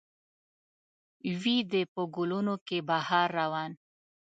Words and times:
وي 1.41 1.57
دې 1.71 1.81
په 1.93 2.01
ګلونو 2.15 2.55
کې 2.67 2.77
بهار 2.89 3.27
روان 3.39 3.71